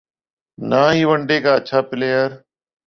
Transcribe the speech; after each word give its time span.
نہ 0.57 0.81
ہی 0.95 1.01
one 1.09 1.19
day 1.27 1.37
کا 1.43 1.51
اچھا 1.59 1.79
پلئیر 1.89 2.29